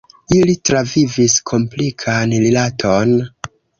[0.35, 3.15] Ili travivis komplikan rilaton.